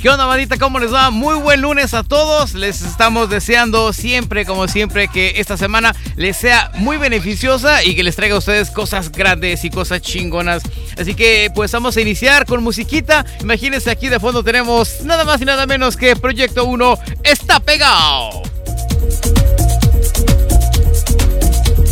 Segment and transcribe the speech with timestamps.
[0.00, 0.58] ¿Qué onda, bandita?
[0.58, 1.10] ¿Cómo les va?
[1.10, 2.54] Muy buen lunes a todos.
[2.54, 8.04] Les estamos deseando siempre, como siempre, que esta semana les sea muy beneficiosa y que
[8.04, 10.62] les traiga a ustedes cosas grandes y cosas chingonas.
[10.96, 13.26] Así que, pues vamos a iniciar con musiquita.
[13.40, 18.42] Imagínense, aquí de fondo tenemos nada más y nada menos que Proyecto 1 está pegado.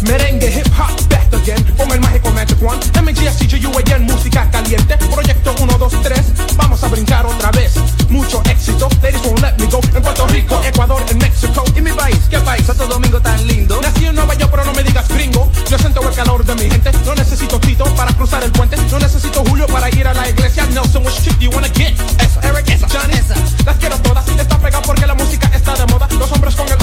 [0.02, 1.05] Merengue, hip hop,
[1.46, 2.78] again Con el mágico Magic One.
[3.02, 4.96] MGSCGUAN, música caliente.
[4.96, 6.20] Proyecto 1, 2, 3
[6.56, 7.74] Vamos a brincar otra vez.
[8.08, 9.80] Mucho éxito Ladies won't let me go.
[9.94, 11.64] En Puerto Rico, Ecuador, en México.
[11.74, 12.66] Y mi país, ¿qué país?
[12.66, 13.80] Santo Domingo tan lindo.
[13.80, 15.50] Nací en Nueva York pero no me digas gringo.
[15.68, 16.90] Yo siento el calor de mi gente.
[17.04, 18.76] No necesito Tito para cruzar el puente.
[18.90, 20.66] No necesito Julio para ir a la iglesia.
[20.66, 21.94] Nelson, which chick do you wanna get?
[22.20, 23.34] Esa, Eric, esa, Johnny esa.
[23.64, 26.08] Las quiero todas Está pegado porque la música está de moda.
[26.18, 26.75] Los hombres con el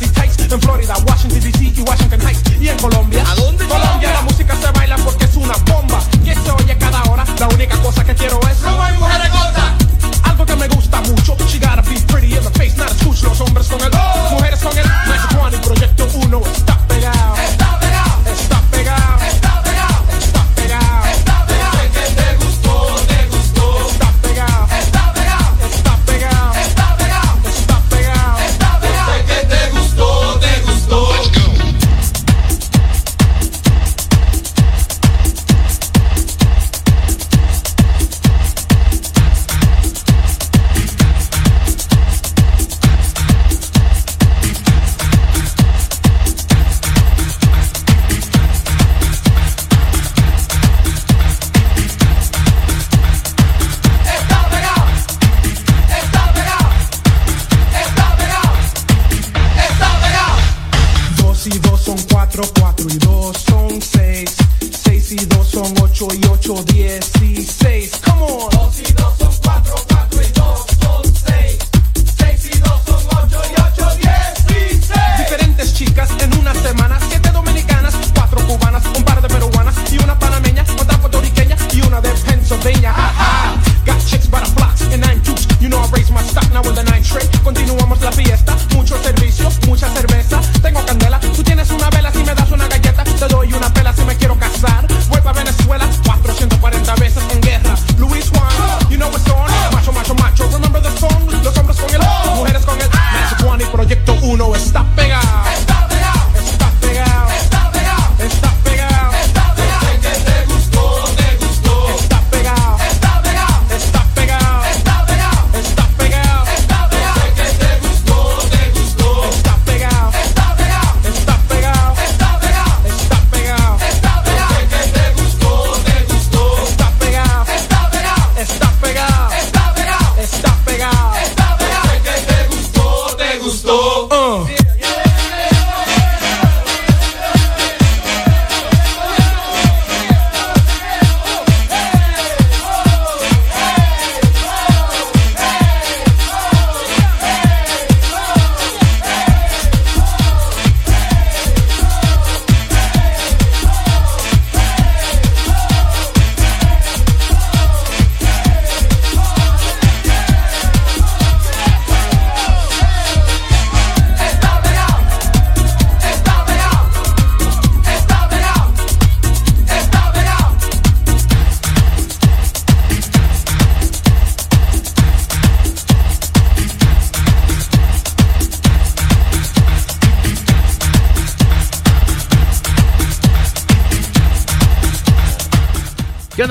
[0.00, 0.52] faldas y tights.
[0.52, 2.42] En Florida, Washington DC y Washington Heights.
[2.60, 3.24] Y en Colombia.
[3.28, 3.66] ¿A dónde?
[3.66, 4.13] Colombia,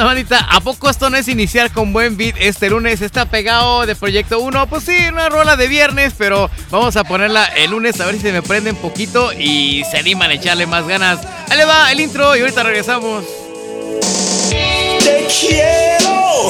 [0.04, 0.40] onda, bandita?
[0.40, 3.02] ¿A poco esto no es iniciar con buen beat este lunes?
[3.02, 4.68] Está pegado de Proyecto 1.
[4.68, 8.22] Pues sí, una rola de viernes, pero vamos a ponerla el lunes a ver si
[8.22, 11.20] se me prende un poquito y se animan a echarle más ganas.
[11.50, 13.24] Ahí le va el intro y ahorita regresamos.
[14.50, 16.50] Te quiero.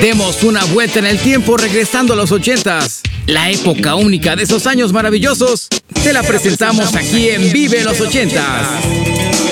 [0.00, 3.00] Demos una vuelta en el tiempo regresando a los 80s.
[3.26, 5.68] La época única de esos años maravillosos.
[6.02, 9.45] Te la presentamos aquí en Vive los 80s.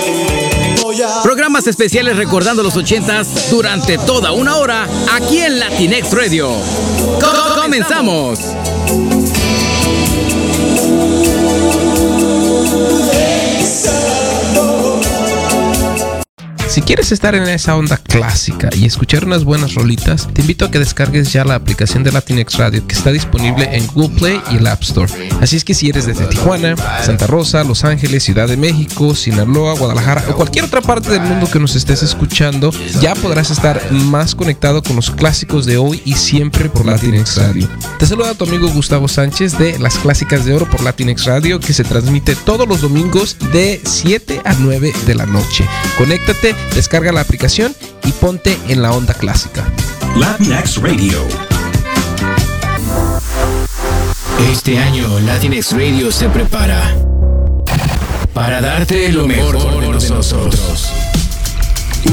[1.25, 6.49] Programa Programas especiales recordando los 80s durante toda una hora aquí en Latinx Radio.
[7.21, 8.39] Co- ¡Comenzamos!
[16.75, 20.73] Si quieres estar en esa onda clásica y escuchar unas buenas rolitas, te invito a
[20.73, 24.57] que descargues ya la aplicación de Latinx Radio que está disponible en Google Play y
[24.57, 25.09] el App Store.
[25.41, 26.75] Así es que si eres desde Tijuana,
[27.05, 31.49] Santa Rosa, Los Ángeles, Ciudad de México, Sinaloa, Guadalajara o cualquier otra parte del mundo
[31.49, 36.15] que nos estés escuchando, ya podrás estar más conectado con los clásicos de hoy y
[36.15, 37.69] siempre por Latinx Radio.
[38.01, 41.73] Te saluda tu amigo Gustavo Sánchez de Las Clásicas de Oro por Latinx Radio que
[41.73, 45.65] se transmite todos los domingos de 7 a 9 de la noche.
[45.97, 47.75] Conéctate, descarga la aplicación
[48.05, 49.65] y ponte en la onda clásica.
[50.17, 51.21] Latinx Radio.
[54.51, 56.97] Este año Latinx Radio se prepara
[58.33, 60.91] para darte lo mejor de nosotros.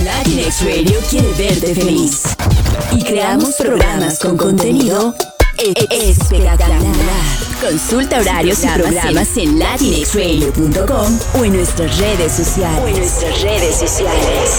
[0.03, 2.21] Latinx Radio quiere verte feliz.
[2.92, 5.15] Y creamos programas con contenido
[5.57, 5.74] e-
[6.09, 7.40] espectacular.
[7.61, 12.81] Consulta horarios y programas en latinxradio.com o en nuestras redes sociales.
[12.81, 14.49] O en nuestras redes sociales.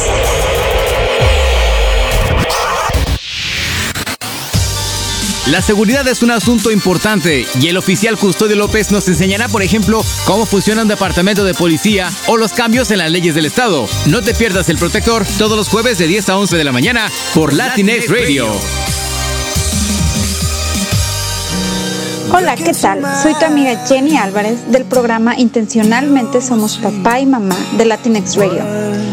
[5.51, 10.05] La seguridad es un asunto importante y el oficial Custodio López nos enseñará, por ejemplo,
[10.25, 13.89] cómo funciona un departamento de policía o los cambios en las leyes del Estado.
[14.07, 17.11] No te pierdas el protector todos los jueves de 10 a 11 de la mañana
[17.35, 18.92] por Latinx Radio.
[22.35, 23.03] Hola, ¿qué tal?
[23.23, 28.63] Soy tu amiga Jenny Álvarez del programa Intencionalmente Somos Papá y Mamá de Latinx Radio.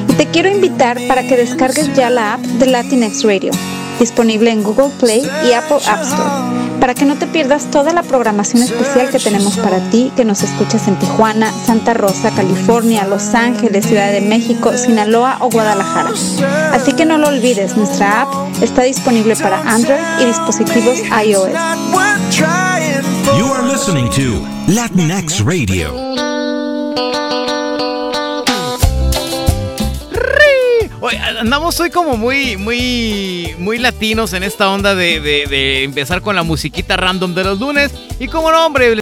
[0.07, 3.51] Y te quiero invitar para que descargues ya la app de Latinx Radio,
[3.99, 8.03] disponible en Google Play y Apple App Store, para que no te pierdas toda la
[8.03, 13.33] programación especial que tenemos para ti que nos escuchas en Tijuana, Santa Rosa, California, Los
[13.35, 16.11] Ángeles, Ciudad de México, Sinaloa o Guadalajara.
[16.73, 18.29] Así que no lo olvides, nuestra app
[18.61, 21.49] está disponible para Android y dispositivos iOS.
[23.37, 24.45] You are listening to
[25.45, 26.28] Radio.
[31.39, 36.97] Andamos hoy como muy, muy, muy latinos en esta onda de empezar con la musiquita
[36.97, 37.91] random de los lunes.
[38.19, 39.01] Y como no, hombre,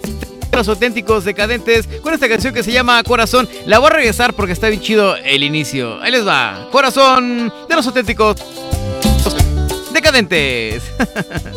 [0.58, 3.48] los auténticos decadentes con esta canción que se llama Corazón.
[3.68, 6.02] La voy a regresar porque está bien chido el inicio.
[6.02, 6.68] Ahí les va.
[6.72, 8.38] Corazón de los auténticos
[9.94, 10.84] decadentes.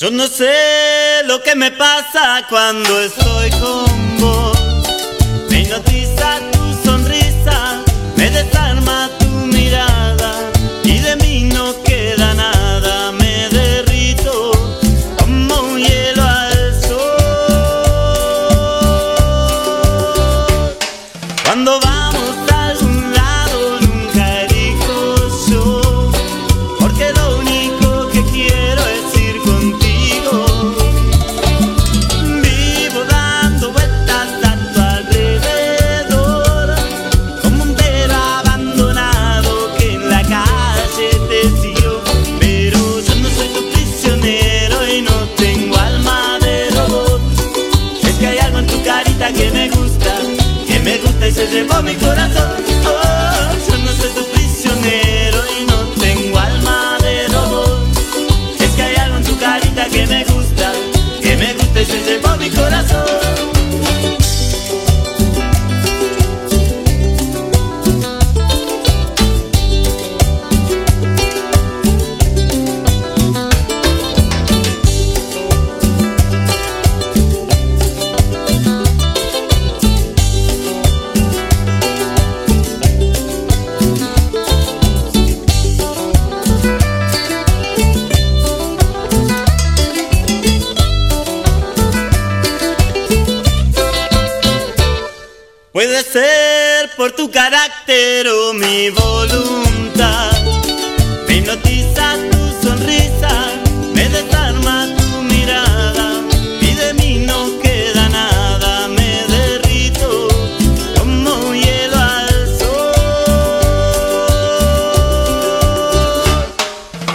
[0.00, 3.77] Yo no sé lo que me pasa cuando estoy con
[98.68, 100.30] mi voluntad.
[101.26, 103.32] Me hipnotiza tu sonrisa,
[103.94, 106.06] me desarma tu mirada
[106.60, 108.88] y de mí no queda nada.
[108.88, 110.28] Me derrito
[110.96, 112.92] como hielo al sol.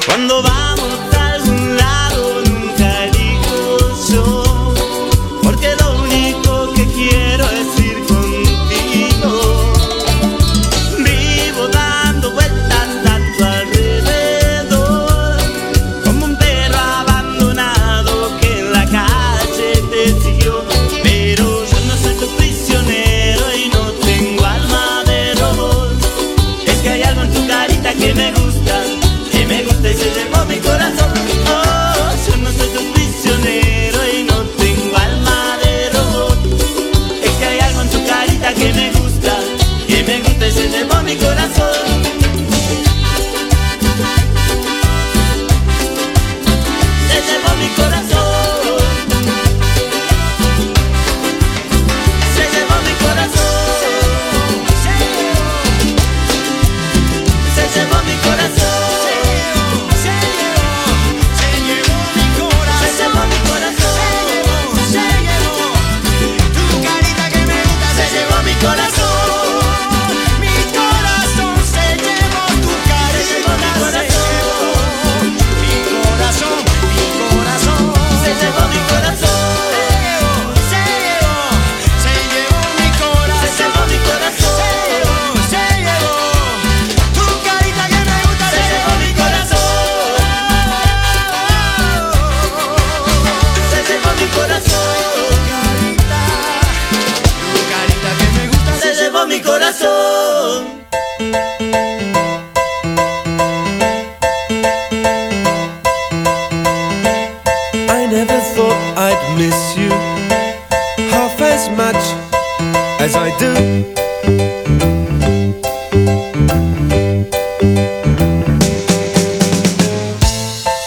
[0.08, 0.63] Cuando vamos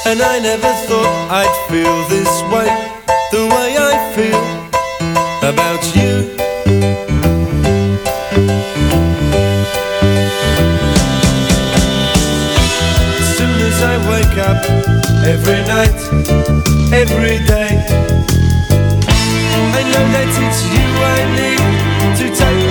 [0.09, 2.71] And I never thought I'd feel this way,
[3.33, 4.45] the way I feel
[5.43, 6.13] about you.
[13.21, 14.61] As soon as I wake up,
[15.27, 15.99] every night,
[16.93, 17.73] every day.
[19.79, 21.63] I know that it's you I need
[22.19, 22.66] to take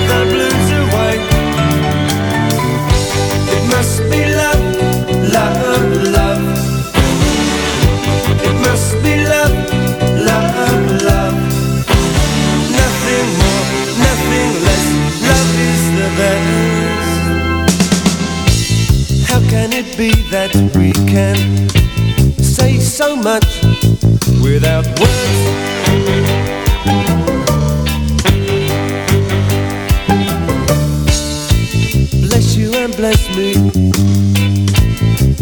[20.85, 21.35] we can
[22.37, 23.63] say so much
[24.43, 25.41] without words?
[32.27, 33.53] Bless you and bless me.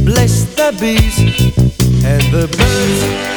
[0.05, 1.19] Bless the bees
[2.05, 3.32] and the birds.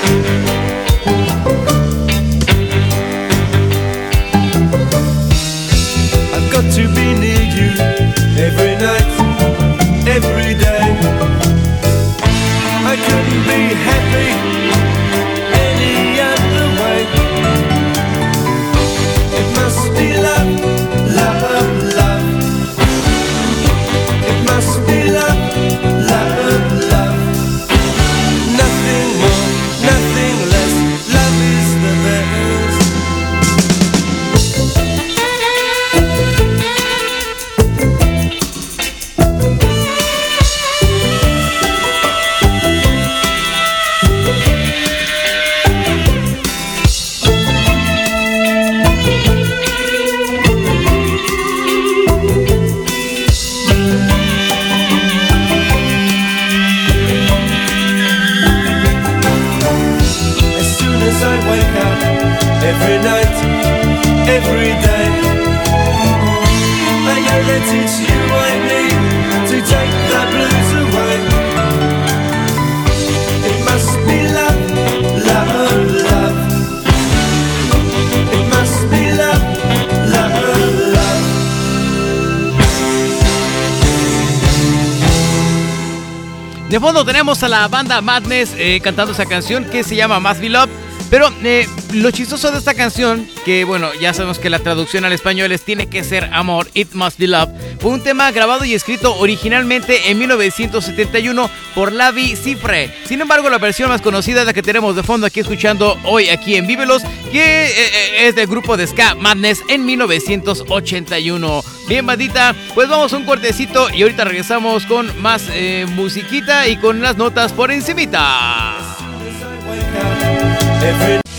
[86.76, 90.42] De fondo tenemos a la banda Madness eh, cantando esa canción que se llama Must
[90.42, 90.85] Be Love.
[91.10, 95.12] Pero eh, lo chistoso de esta canción, que bueno, ya sabemos que la traducción al
[95.12, 98.74] español es Tiene que ser amor, It Must Be Love, fue un tema grabado y
[98.74, 102.92] escrito originalmente en 1971 por Lavi Cifre.
[103.04, 106.28] Sin embargo, la versión más conocida es la que tenemos de fondo aquí escuchando hoy
[106.28, 111.62] aquí en Vívelos, que eh, eh, es del grupo de Ska Madness en 1981.
[111.88, 116.76] Bien, bandita, pues vamos a un cortecito y ahorita regresamos con más eh, musiquita y
[116.76, 118.85] con las notas por encimita.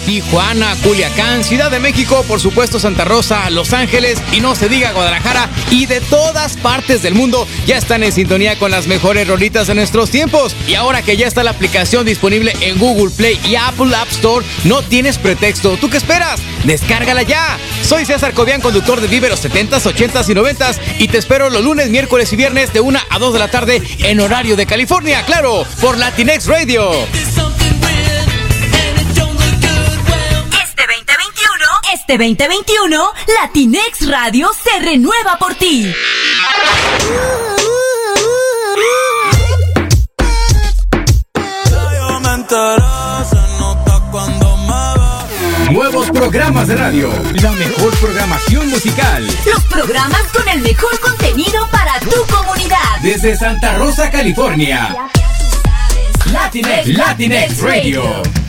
[0.08, 4.94] Tijuana, Culiacán, Ciudad de México, por supuesto Santa Rosa, Los Ángeles y no se diga
[4.94, 9.68] Guadalajara y de todas partes del mundo ya están en sintonía con las mejores rolitas
[9.68, 10.56] de nuestros tiempos.
[10.66, 14.46] Y ahora que ya está la aplicación disponible en Google Play y Apple App Store,
[14.64, 15.76] no tienes pretexto.
[15.76, 16.40] ¿Tú qué esperas?
[16.64, 17.58] Descárgala ya.
[17.84, 21.66] Soy César Cobian, conductor de Vive los 70s, 80s y 90s y te espero los
[21.66, 25.26] lunes, miércoles y viernes de 1 a 2 de la tarde en horario de California,
[25.26, 26.92] claro, por Latinex Radio.
[32.08, 33.04] Este 2021,
[33.42, 35.94] Latinex Radio se renueva por ti.
[45.70, 47.10] Nuevos programas de radio,
[47.42, 49.28] la mejor programación musical.
[49.46, 53.02] Los programas con el mejor contenido para tu comunidad.
[53.02, 54.96] Desde Santa Rosa, California.
[56.32, 58.47] Latinex, Latinex Radio.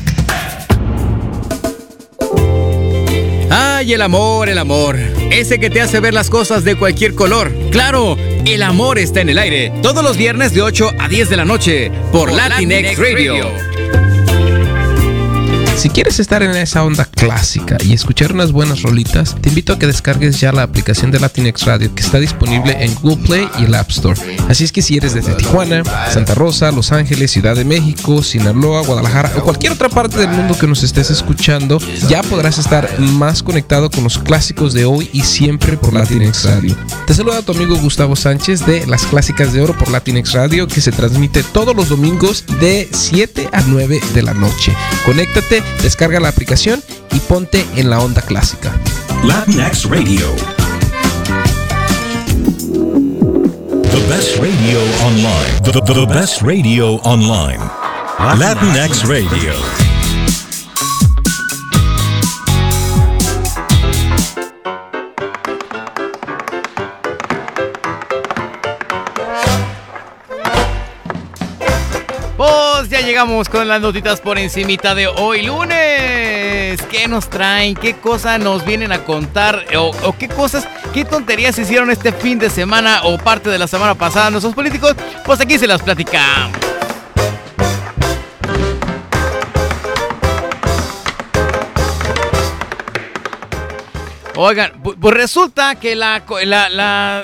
[3.50, 4.98] Ay, el amor, el amor.
[5.30, 7.52] Ese que te hace ver las cosas de cualquier color.
[7.70, 9.72] Claro, el amor está en el aire.
[9.82, 13.67] Todos los viernes de 8 a 10 de la noche por, Latinex, Radio.
[15.78, 19.78] Si quieres estar en esa onda clásica y escuchar unas buenas rolitas, te invito a
[19.78, 23.66] que descargues ya la aplicación de Latinex Radio que está disponible en Google Play y
[23.66, 24.20] el App Store.
[24.48, 28.82] Así es que si eres desde Tijuana, Santa Rosa, Los Ángeles, Ciudad de México, Sinaloa,
[28.82, 33.44] Guadalajara o cualquier otra parte del mundo que nos estés escuchando, ya podrás estar más
[33.44, 36.76] conectado con los clásicos de hoy y siempre por Latinex Radio.
[37.06, 40.80] Te saluda tu amigo Gustavo Sánchez de Las Clásicas de Oro por Latinex Radio que
[40.80, 44.74] se transmite todos los domingos de 7 a 9 de la noche.
[45.06, 46.82] Conéctate, descarga la aplicación
[47.12, 48.74] y ponte en la onda clásica.
[49.24, 50.26] Latinx Radio.
[53.90, 55.60] The best radio online.
[55.64, 57.58] The, the- the best radio online.
[58.38, 59.87] Latinx Radio.
[73.08, 76.78] Llegamos con las notitas por encimita de hoy lunes.
[76.90, 77.74] ¿Qué nos traen?
[77.74, 79.64] ¿Qué cosas nos vienen a contar?
[79.78, 83.94] ¿O, qué cosas, qué tonterías hicieron este fin de semana o parte de la semana
[83.94, 84.94] pasada nuestros políticos?
[85.24, 86.77] Pues aquí se las platicamos.
[94.40, 96.68] Oigan, pu- pues resulta que la, la,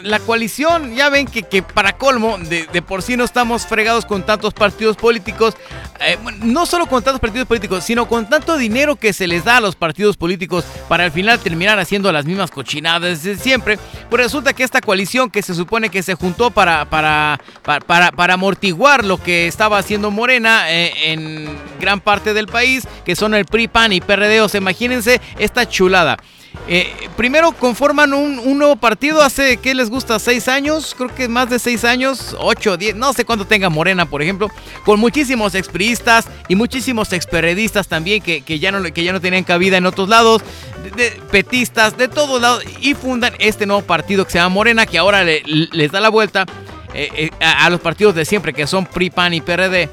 [0.03, 4.05] la- coalición, ya ven que, que para colmo, de, de por sí no estamos fregados
[4.05, 5.55] con tantos partidos políticos,
[6.00, 9.59] eh, no solo con tantos partidos políticos, sino con tanto dinero que se les da
[9.59, 13.79] a los partidos políticos para al final terminar haciendo las mismas cochinadas de siempre.
[14.11, 18.11] Pues resulta que esta coalición que se supone que se juntó para, para, para, para-
[18.11, 21.48] para amortiguar lo que estaba haciendo Morena eh, en
[21.79, 25.68] gran parte del país, que son el PRI, PAN y PRD, o sea, imagínense esta
[25.68, 26.16] chulada.
[26.66, 30.18] Eh, primero conforman un, nuevo partido hace, ¿qué les gusta?
[30.18, 30.94] ¿Seis años?
[30.96, 34.48] Creo que más de seis años, ocho, diez, no sé cuánto tenga Morena, por ejemplo,
[34.85, 39.44] con muchísimos expriistas y muchísimos experedistas también que, que ya no, que ya no tenían
[39.44, 40.40] cabida en otros lados,
[40.96, 44.96] de, petistas, de todos lados, y fundan este nuevo partido que se llama Morena, que
[44.96, 46.46] ahora le- les da la vuelta
[46.94, 49.90] eh, eh, a, a los partidos de siempre, que son PRI, PAN y PRD.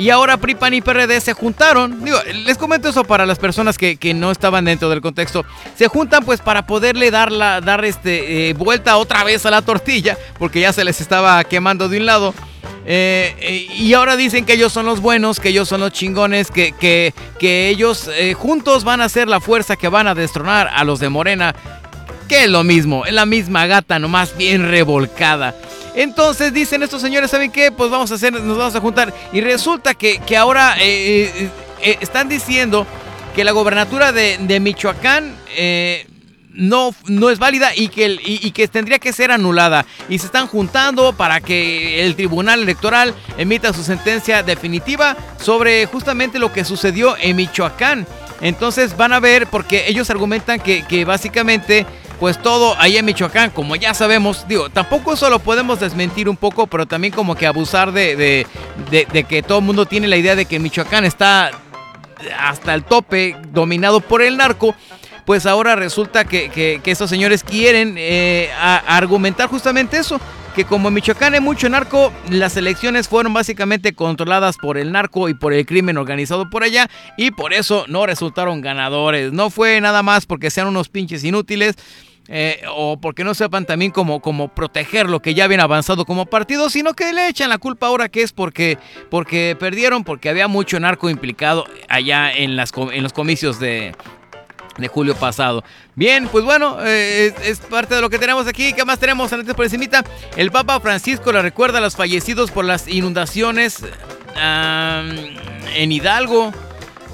[0.00, 2.02] Y ahora PRI, PAN y PRD se juntaron.
[2.46, 5.44] Les comento eso para las personas que, que no estaban dentro del contexto.
[5.76, 9.60] Se juntan pues para poderle dar, la, dar este, eh, vuelta otra vez a la
[9.60, 12.34] tortilla, porque ya se les estaba quemando de un lado.
[12.86, 16.50] Eh, eh, y ahora dicen que ellos son los buenos, que ellos son los chingones,
[16.50, 20.82] que, que, que ellos juntos van a ser la fuerza que van a destronar a
[20.82, 21.54] los de Morena.
[22.26, 25.54] Que es lo mismo, es la misma gata, nomás bien revolcada.
[25.94, 27.72] Entonces dicen estos señores, ¿saben qué?
[27.72, 29.12] Pues vamos a hacer, nos vamos a juntar.
[29.32, 31.50] Y resulta que, que ahora eh, eh,
[31.82, 32.86] eh, están diciendo
[33.34, 35.36] que la gobernatura de, de Michoacán
[36.52, 39.86] no, no es válida y que, y que tendría que ser anulada.
[40.08, 46.38] Y se están juntando para que el Tribunal Electoral emita su sentencia definitiva sobre justamente
[46.38, 48.06] lo que sucedió en Michoacán.
[48.40, 51.86] Entonces van a ver, porque ellos argumentan que, básicamente,
[52.18, 56.36] pues todo ahí en Michoacán, como ya sabemos, digo, tampoco eso lo podemos desmentir un
[56.36, 58.46] poco, pero también como que abusar de,
[58.90, 61.50] de, que todo el mundo tiene la idea de que Michoacán está
[62.38, 64.74] hasta el tope, dominado por el narco,
[65.24, 70.20] pues ahora resulta que, que, que estos señores quieren eh, argumentar justamente eso.
[70.54, 75.28] Que como en Michoacán hay mucho narco, las elecciones fueron básicamente controladas por el narco
[75.28, 79.32] y por el crimen organizado por allá y por eso no resultaron ganadores.
[79.32, 81.76] No fue nada más porque sean unos pinches inútiles,
[82.32, 86.26] eh, o porque no sepan también cómo, cómo proteger lo que ya habían avanzado como
[86.26, 90.46] partido, sino que le echan la culpa ahora que es porque, porque perdieron, porque había
[90.46, 93.96] mucho narco implicado allá en, las, en los comicios de,
[94.80, 95.62] de julio pasado.
[95.94, 98.72] Bien, pues bueno, eh, es, parte de lo que tenemos aquí.
[98.72, 100.04] ¿Qué más tenemos antes por encimita?
[100.36, 103.78] El Papa Francisco le recuerda a los fallecidos por las inundaciones
[104.36, 106.52] en Hidalgo.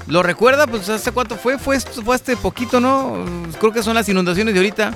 [0.07, 0.67] ¿Lo recuerda?
[0.67, 3.25] Pues hace cuánto fue, fue, fue hace poquito, ¿no?
[3.59, 4.93] Creo que son las inundaciones de ahorita.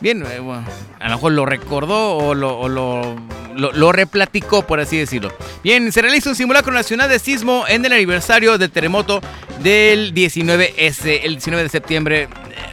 [0.00, 0.64] Bien, eh, bueno,
[1.00, 5.32] a lo mejor lo recordó o lo, lo, replaticó, por así decirlo.
[5.64, 9.20] Bien, se realiza un simulacro nacional de sismo en el aniversario del terremoto
[9.60, 12.28] del 19S, el 19 de septiembre.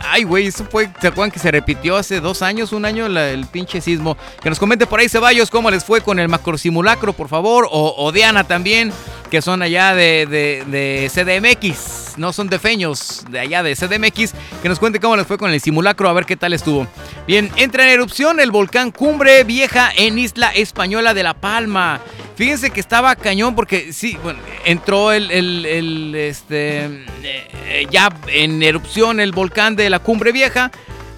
[0.08, 3.46] Ay, güey, eso fue, ¿se acuerdan que se repitió hace dos años, un año, el
[3.48, 4.16] pinche sismo?
[4.44, 7.68] Que nos comente por ahí, Ceballos, cómo les fue con el macro simulacro, por favor,
[7.72, 8.92] o, o Diana también,
[9.32, 14.34] que son allá de, de- de CDMX, no son de feños, de allá de CDMX,
[14.62, 16.86] que nos cuente cómo les fue con el simulacro, a ver qué tal estuvo.
[17.28, 22.00] Bien, entra en erupción el volcán Cumbre Vieja en Isla Española de La Palma.
[22.36, 26.86] Fíjense que estaba cañón porque sí, bueno, entró el, el- el, este,
[27.24, 30.72] eh, ya en erupción el volcán de la Cumbre Vieja.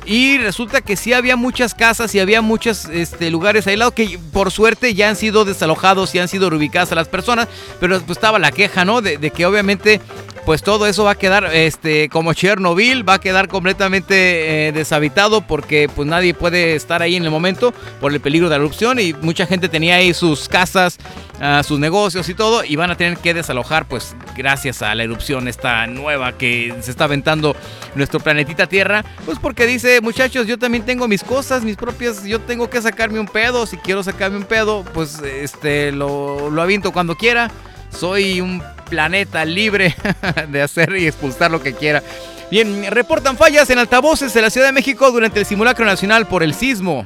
[0.06, 4.52] Y resulta que sí había muchas casas y había muchos este, lugares aislados que por
[4.52, 7.50] suerte ya han sido desalojados y han sido reubicadas a las personas.
[7.82, 9.02] Pero pues estaba la queja, ¿no?
[9.02, 10.00] De que obviamente
[10.48, 15.42] pues todo eso va a quedar este, como Chernobyl, va a quedar completamente eh, deshabitado
[15.42, 18.98] porque pues nadie puede estar ahí en el momento por el peligro de la erupción
[18.98, 21.00] y mucha gente tenía ahí sus casas,
[21.42, 25.04] ah, sus negocios y todo y van a tener que desalojar pues gracias a la
[25.04, 27.54] erupción esta nueva que se está aventando
[27.96, 32.40] nuestro planetita Tierra, pues porque dice muchachos yo también tengo mis cosas, mis propias, yo
[32.40, 36.94] tengo que sacarme un pedo, si quiero sacarme un pedo pues este lo, lo aviento
[36.94, 37.52] cuando quiera,
[37.92, 39.96] soy un planeta libre
[40.50, 42.04] de hacer y expulsar lo que quiera.
[42.50, 46.44] Bien, reportan fallas en altavoces de la Ciudad de México durante el simulacro nacional por
[46.44, 47.04] el sismo.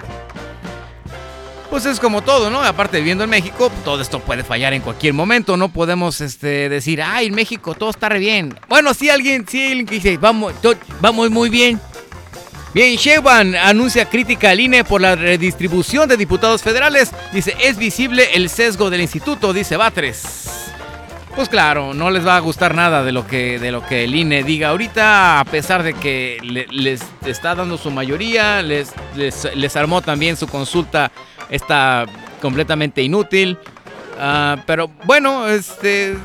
[1.71, 2.61] Pues es como todo, ¿no?
[2.61, 5.55] Aparte viviendo en México, todo esto puede fallar en cualquier momento.
[5.55, 8.59] No podemos este, decir, ay, en México todo está re bien.
[8.67, 10.53] Bueno, si alguien, si alguien dice, vamos,
[10.99, 11.79] vamos muy bien.
[12.73, 17.11] Bien, Sheinbaum anuncia crítica al INE por la redistribución de diputados federales.
[17.33, 20.70] Dice, es visible el sesgo del instituto, dice Batres.
[21.35, 24.13] Pues claro, no les va a gustar nada de lo que, de lo que el
[24.15, 29.47] INE diga ahorita, a pesar de que le- les está dando su mayoría, les, les,
[29.55, 31.11] les armó también su consulta,
[31.49, 32.05] está
[32.41, 33.57] completamente inútil.
[34.19, 36.15] Ah, pero bueno, este,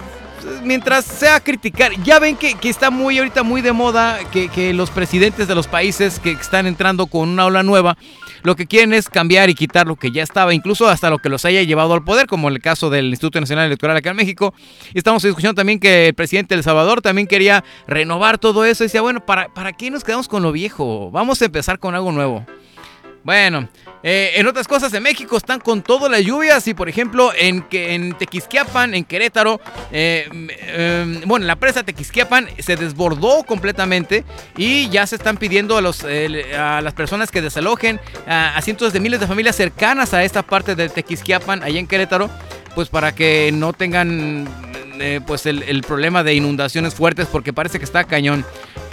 [0.65, 4.75] mientras sea criticar, ya ven que, que está muy ahorita muy de moda que, que
[4.75, 7.97] los presidentes de los países que están entrando con una ola nueva,
[8.47, 11.29] lo que quieren es cambiar y quitar lo que ya estaba, incluso hasta lo que
[11.29, 14.17] los haya llevado al poder, como en el caso del Instituto Nacional Electoral acá en
[14.17, 14.55] México.
[14.95, 18.85] Estamos escuchando también que el presidente de El Salvador también quería renovar todo eso.
[18.85, 21.11] Y decía, bueno, ¿para, ¿para qué nos quedamos con lo viejo?
[21.11, 22.47] Vamos a empezar con algo nuevo.
[23.25, 23.69] Bueno,
[24.03, 27.67] eh, en otras cosas en México están con todas las lluvias y por ejemplo en,
[27.71, 34.25] en Tequisquiapan, en Querétaro, eh, mm, eh, bueno, la presa Tequisquiapan se desbordó completamente
[34.57, 38.93] y ya se están pidiendo a, los, a las personas que desalojen a, a cientos
[38.93, 42.31] de miles de familias cercanas a esta parte de Tequisquiapan, allá en Querétaro,
[42.75, 44.47] pues para que no tengan
[45.01, 48.45] eh, pues el, problema de inundaciones fuertes porque parece que está cañón.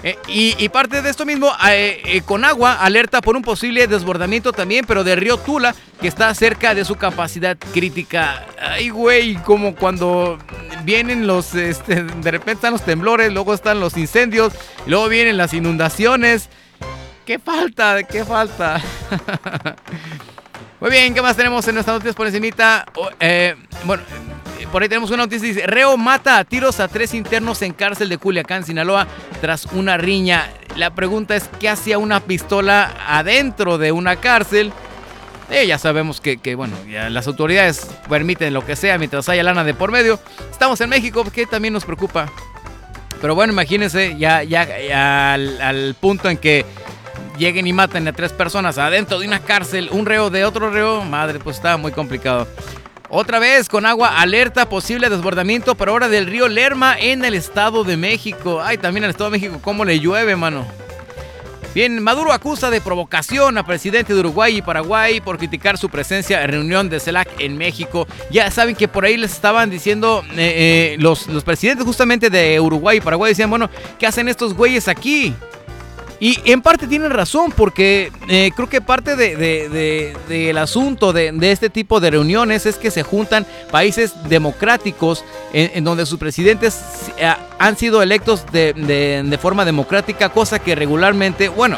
[0.03, 4.83] Eh, y, parte de esto mismo, eh, eh, Conagua alerta por un posible desbordamiento también,
[4.85, 8.45] pero de río Tula, que está cerca de su capacidad crítica.
[8.61, 10.37] Ay, güey, como cuando
[10.83, 14.51] vienen los, este, de repente están los temblores, luego están los incendios,
[14.87, 16.49] luego vienen las inundaciones.
[17.25, 18.03] ¿Qué falta?
[18.03, 18.81] ¿Qué falta?
[20.83, 22.85] Muy bien, ¿qué más tenemos en nuestras noticias por encimita?
[23.21, 24.03] Eh, bueno,
[24.59, 27.71] eh, por ahí tenemos una noticia, dice, Reo mata a tiros a tres internos en
[27.71, 29.07] cárcel de Culiacán, Sinaloa,
[29.39, 30.51] tras una riña.
[30.75, 34.73] La pregunta es, ¿qué hacía una pistola adentro de una cárcel?
[35.49, 39.63] Eh, ya sabemos que, bueno, ya las autoridades permiten lo que sea mientras haya lana
[39.63, 40.19] de por medio.
[40.51, 42.29] Estamos en México, que también nos preocupa.
[43.21, 44.39] Pero bueno, imagínense ya,
[45.31, 46.65] al punto en que
[47.37, 51.03] lleguen y maten a tres personas adentro de una cárcel, un reo de otro reo,
[51.03, 52.47] madre, pues está muy complicado.
[53.09, 57.83] Otra vez con agua alerta posible desbordamiento, pero ahora del río Lerma en el Estado
[57.83, 58.59] de México.
[58.63, 60.65] Ay, también al Estado de México, ¿cómo le llueve, mano?
[61.75, 66.43] Bien, Maduro acusa de provocación a presidente de Uruguay y Paraguay por criticar su presencia
[66.43, 68.07] en reunión de CELAC en México.
[68.29, 72.59] Ya saben que por ahí les estaban diciendo eh, eh, los, los presidentes justamente de
[72.59, 75.35] Uruguay y Paraguay decían, bueno, ¿qué hacen estos güeyes aquí?
[76.23, 81.33] Y en parte tienen razón, porque eh, creo que parte del de, de, asunto de,
[81.51, 86.79] este tipo de reuniones es que se juntan países democráticos en, donde sus presidentes
[87.17, 91.77] eh, han sido electos de, forma democrática, cosa que regularmente, bueno,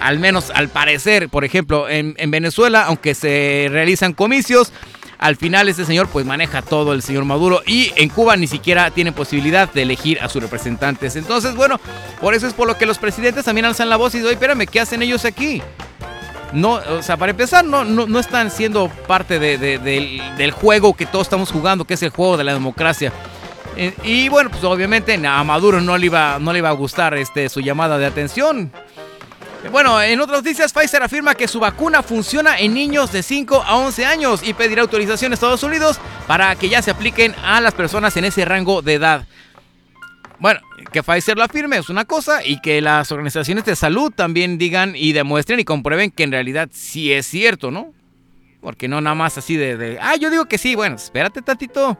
[0.00, 4.72] al menos al parecer, por ejemplo, en Venezuela, aunque se realizan comicios,
[5.20, 8.90] al final este señor pues maneja todo el señor Maduro y en Cuba ni siquiera
[8.90, 11.14] tiene posibilidad de elegir a sus representantes.
[11.14, 11.78] Entonces, bueno,
[12.20, 14.66] por eso es por lo que los presidentes también alzan la voz y dicen, espérame,
[14.66, 15.62] ¿qué hacen ellos aquí?
[16.52, 19.78] No, o sea, para empezar, no, no, no están siendo parte de- de-
[20.36, 23.12] del, juego que todos estamos jugando, que es el juego de la democracia.
[23.76, 27.14] Eh, Y bueno, pues obviamente a Maduro no le iba, no le iba a gustar
[27.14, 28.72] este, su llamada de atención.
[29.68, 33.76] Bueno, en otras noticias, Pfizer afirma que su vacuna funciona en niños de 5 a
[33.76, 37.74] 11 años y pedirá autorización a Estados Unidos para que ya se apliquen a las
[37.74, 39.26] personas en ese rango de edad.
[40.38, 40.60] Bueno,
[40.92, 44.94] que Pfizer lo afirme es una cosa y que las organizaciones de salud también digan
[44.96, 47.92] y demuestren y comprueben que en realidad sí es cierto, ¿no?
[48.62, 51.98] Porque no nada más así de, de, ah, yo digo que sí, bueno, espérate tantito.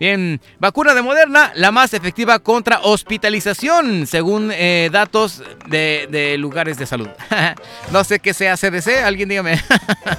[0.00, 6.78] Bien, vacuna de Moderna, la más efectiva contra hospitalización, según eh, datos de, de lugares
[6.78, 7.08] de salud.
[7.92, 9.60] no sé qué sea CDC, alguien dígame.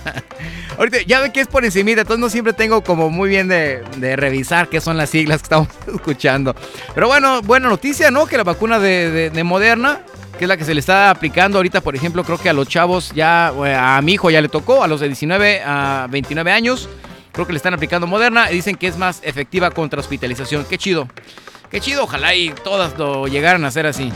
[0.77, 3.81] Ahorita ya ven que es por encima, entonces no siempre tengo como muy bien de,
[3.97, 6.55] de revisar qué son las siglas que estamos escuchando.
[6.93, 8.27] Pero bueno, buena noticia, ¿no?
[8.27, 10.01] Que la vacuna de, de- de Moderna,
[10.37, 12.67] que es la que se le está aplicando ahorita, por ejemplo, creo que a los
[12.67, 13.47] chavos ya,
[13.97, 16.87] a mi hijo ya le tocó, a los de 19 a 29 años.
[17.31, 20.65] Creo que le están aplicando Moderna y dicen que es más efectiva contra hospitalización.
[20.65, 21.07] Qué chido.
[21.69, 24.11] Qué chido, ojalá y todas lo llegaran a hacer así.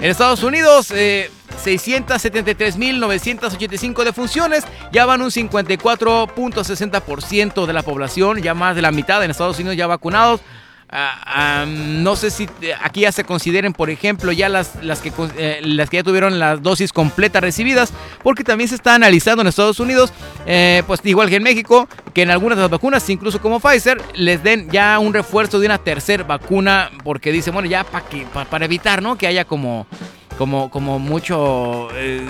[0.00, 1.30] En Estados Unidos, eh,
[1.64, 9.30] 673.985 defunciones, ya van un 54.60% de la población, ya más de la mitad en
[9.30, 10.42] Estados Unidos ya vacunados.
[10.88, 15.00] Ah, ah, no sé si eh, aquí ya se consideren, por ejemplo, ya las, las,
[15.00, 19.42] que, eh, las que ya tuvieron las dosis completas recibidas, porque también se está analizando
[19.42, 20.12] en Estados Unidos,
[20.46, 24.00] eh, pues igual que en México, que en algunas de las vacunas, incluso como Pfizer,
[24.14, 28.04] les den ya un refuerzo de una tercera vacuna, porque dicen, bueno, ya para
[28.48, 29.18] para evitar, ¿no?
[29.18, 29.88] Que haya como
[30.36, 31.88] como, como mucho.
[31.94, 32.24] eh,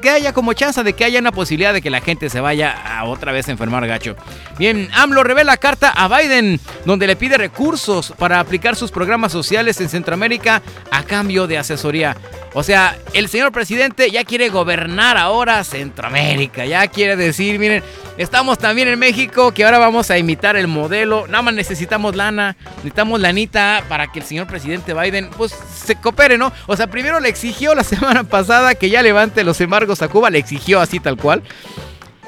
[0.00, 2.70] que haya como chance de que haya una posibilidad de que la gente se vaya
[2.70, 4.16] a otra vez a enfermar gacho.
[4.58, 9.80] Bien, AMLO revela carta a Biden donde le pide recursos para aplicar sus programas sociales
[9.80, 12.16] en Centroamérica a cambio de asesoría.
[12.58, 16.64] O sea, el señor presidente ya quiere gobernar ahora Centroamérica.
[16.64, 17.82] Ya quiere decir, miren,
[18.16, 21.26] estamos también en México que ahora vamos a imitar el modelo.
[21.26, 26.38] Nada más necesitamos lana, necesitamos lanita para que el señor presidente Biden pues se coopere,
[26.38, 26.50] ¿no?
[26.66, 30.30] O sea, primero le exigió la semana pasada que ya levante los embargos a Cuba,
[30.30, 31.42] le exigió así tal cual.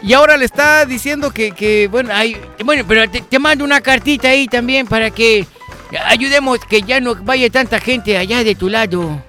[0.03, 4.29] Y ahora le está diciendo que, bueno, hay, bueno, pero te, te mando una cartita
[4.29, 5.47] ahí también para que
[6.05, 9.23] ayudemos que ya no vaya tanta gente allá de tu lado.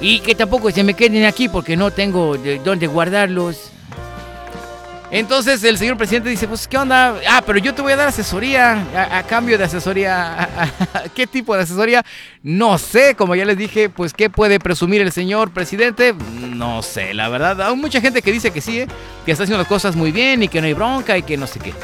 [0.00, 3.70] Y que tampoco se me queden aquí porque no tengo de dónde guardarlos.
[5.10, 7.16] Entonces el señor presidente dice, pues, ¿qué onda?
[7.28, 10.48] Ah, pero yo te voy a dar asesoría, a, cambio de asesoría.
[11.14, 12.04] ¿Qué tipo de asesoría?
[12.44, 16.14] No sé, como ya les dije, pues, ¿qué puede presumir el señor presidente?
[16.40, 17.60] No sé, la verdad.
[17.60, 18.88] Hay mucha gente que dice que sí, ¿eh?
[19.24, 21.48] que está haciendo las cosas muy bien y que no hay bronca y que no
[21.48, 21.74] sé qué.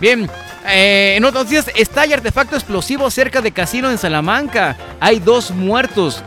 [0.00, 0.30] Bien,
[0.68, 4.76] eh, en otros días estalla artefacto explosivo cerca de casino en Salamanca.
[5.00, 6.22] Hay dos muertos.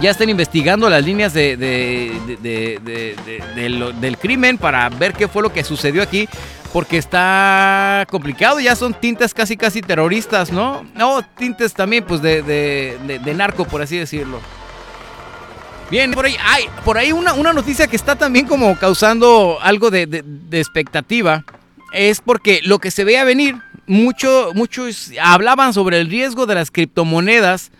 [0.00, 3.16] Ya están investigando las líneas de, de-
[3.54, 6.28] de- lo- del crimen para ver qué fue lo que sucedió aquí.
[6.72, 10.84] Porque está complicado, ya son tintes casi casi terroristas, ¿no?
[10.94, 14.40] No, tintes también pues de narco, por así decirlo.
[15.90, 19.90] Bien, por ahí, hay, por ahí una, una noticia que está también como causando algo
[19.90, 21.44] de, de- de expectativa.
[21.92, 23.56] Es porque lo que se veía venir,
[23.86, 27.70] mucho, muchos hablaban sobre el riesgo de las criptomonedas.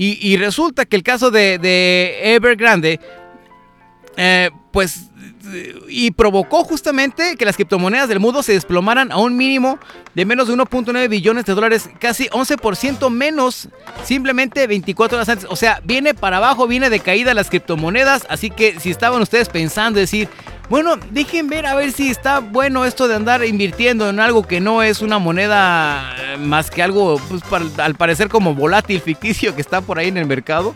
[0.00, 3.00] Y, resulta que el caso de, de Evergrande,
[4.16, 5.10] eh, pues,
[5.88, 9.78] y provocó justamente que las criptomonedas del mundo se desplomaran a un mínimo
[10.14, 13.68] de menos de 1.9 billones de dólares, casi 11% menos,
[14.04, 15.46] simplemente 24 horas antes.
[15.50, 19.48] O sea, viene para abajo, viene de caída las criptomonedas, así que si estaban ustedes
[19.48, 20.28] pensando decir,
[20.68, 24.60] bueno, dejen ver a ver si está bueno esto de andar invirtiendo en algo que
[24.60, 27.42] no es una moneda eh, más que algo, pues,
[27.78, 30.74] al parecer como volátil, ficticio que está por ahí en el mercado.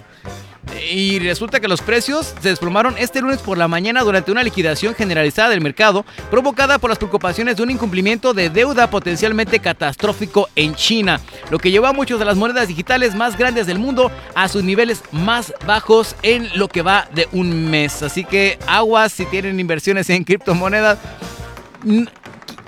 [0.91, 4.95] Y resulta que los precios se desplomaron este lunes por la mañana durante una liquidación
[4.95, 10.75] generalizada del mercado provocada por las preocupaciones de un incumplimiento de deuda potencialmente catastrófico en
[10.75, 11.21] China,
[11.51, 14.63] lo que llevó a muchas de las monedas digitales más grandes del mundo a sus
[14.63, 18.03] niveles más bajos en lo que va de un mes.
[18.03, 20.99] Así que aguas si tienen inversiones en criptomonedas.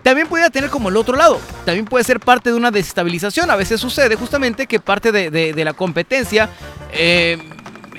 [0.03, 1.41] También puede tener como el otro lado.
[1.65, 3.51] También puede ser parte de una desestabilización.
[3.51, 6.51] A veces sucede justamente que parte de la competencia
[6.93, 7.39] eh,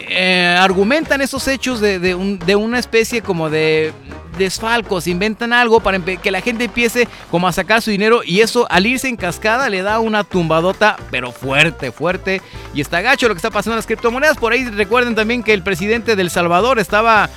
[0.09, 3.91] eh, argumentan esos hechos de, de un- de una especie como de,
[4.37, 8.67] desfalcos, inventan algo para que la gente empiece como a sacar su dinero y eso
[8.69, 12.41] al irse en cascada le da una tumbadota, pero fuerte, fuerte.
[12.73, 14.37] Y está gacho lo que está pasando en las criptomonedas.
[14.37, 17.29] Por ahí recuerden también que el presidente del Salvador estaba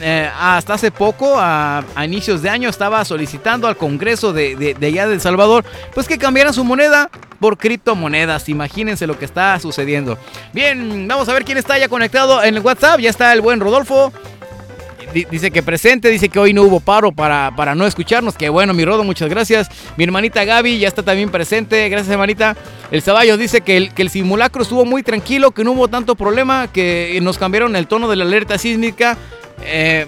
[0.00, 4.74] eh, hasta hace poco, a, a inicios de año, estaba solicitando al Congreso de, de,
[4.74, 7.10] de allá de El Salvador, pues que cambiaran su moneda
[7.44, 8.48] por criptomonedas.
[8.48, 10.16] Imagínense lo que está sucediendo.
[10.54, 13.00] Bien, vamos a ver quién está ya conectado en el WhatsApp.
[13.00, 14.14] Ya está el buen Rodolfo.
[15.12, 18.34] Di- Dice que presente, dice que hoy no hubo paro para, para no escucharnos.
[18.34, 19.68] Que bueno, mi Rodo, muchas gracias.
[19.98, 21.86] Mi hermanita Gaby ya está también presente.
[21.90, 22.56] Gracias, hermanita.
[22.90, 26.14] El Ceballos dice que el, que el simulacro estuvo muy tranquilo, que no hubo tanto
[26.14, 29.18] problema, que nos cambiaron el tono de la alerta sísmica
[29.62, 30.06] eh,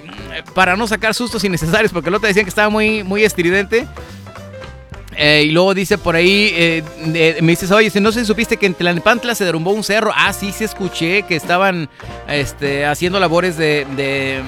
[0.55, 3.87] para no sacar sustos innecesarios, porque el otro decían que estaba muy, muy estridente.
[5.16, 8.59] Eh, y luego dice por ahí, eh, de- me dices, oye, si no si supiste
[8.59, 10.12] que en Tlalnepantla se derrumbó un cerro.
[10.14, 11.88] Ah, sí, sí escuché que estaban
[12.29, 14.42] este, haciendo labores de, de-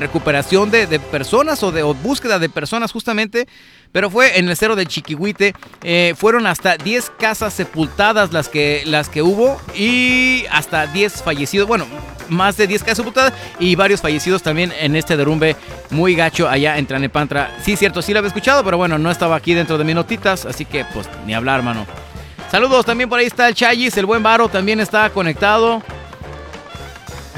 [0.00, 3.48] recuperación de, de personas o de búsqueda de personas justamente.
[3.92, 5.54] Pero fue en el cerro de Chiquihuite.
[5.82, 11.66] Eh, fueron hasta 10 casas sepultadas las que, las que hubo y hasta 10 fallecidos.
[11.66, 11.86] Bueno,
[12.28, 15.56] más de 10 casas sepultadas y varios fallecidos también en este derrumbe
[15.90, 17.58] muy gacho allá en Tlalnepantla.
[17.62, 20.44] Sí, cierto, sí lo había escuchado, pero bueno, no estaba aquí dentro de mis notitas,
[20.44, 21.86] así que pues ni hablar, mano.
[22.50, 25.82] Saludos, también por ahí está el Chayis, el buen Varo también está conectado.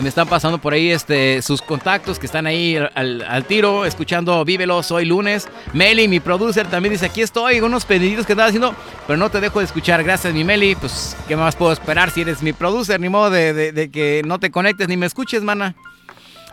[0.02, 4.90] Me están pasando por ahí este, sus contactos que están ahí al, tiro, escuchando Vívelos
[4.90, 5.46] hoy lunes.
[5.74, 8.74] Meli, mi producer, también dice, aquí estoy, unos pediditos que estaba haciendo,
[9.06, 10.02] pero no te dejo de escuchar.
[10.02, 10.74] Gracias, mi Meli.
[10.74, 12.98] Pues, ¿qué más puedo esperar si eres mi producer?
[12.98, 15.74] Ni modo de, de- de que no te conectes ni me escuches, mana.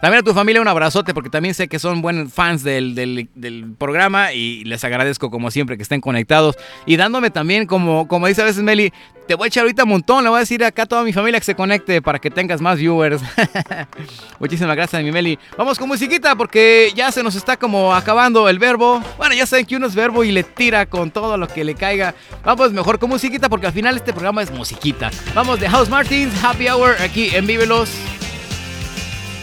[0.01, 3.27] También a tu familia un abrazote porque también sé que son buenos fans del, del-
[3.77, 6.55] programa y les agradezco como siempre que estén conectados
[6.86, 8.91] y dándome también como, como dice a veces Meli,
[9.27, 11.13] te voy a echar ahorita un montón, le voy a decir acá a toda mi
[11.13, 13.21] familia que se conecte para que tengas más viewers.
[14.39, 15.38] Muchísimas gracias mi Meli.
[15.57, 19.03] Vamos con musiquita porque ya se nos está como acabando el verbo.
[19.17, 21.75] Bueno, ya saben que uno es verbo y le tira con todo lo que le
[21.75, 22.13] caiga.
[22.45, 25.12] Vamos mejor con musiquita porque al final este programa es musiquita.
[25.33, 27.89] Vamos de House Martins, Happy Hour aquí en Vívelos.